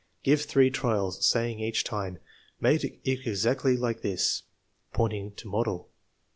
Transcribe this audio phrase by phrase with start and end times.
[0.23, 2.17] Give three trials, saying each time:"
[2.59, 4.41] Make it exactly like this,"
[4.93, 5.91] pointing to model.